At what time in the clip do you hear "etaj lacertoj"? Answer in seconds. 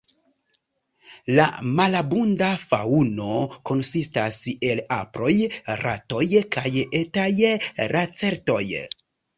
7.05-8.63